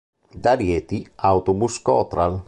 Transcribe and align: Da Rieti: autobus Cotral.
Da 0.45 0.53
Rieti: 0.61 0.99
autobus 1.33 1.77
Cotral. 1.77 2.39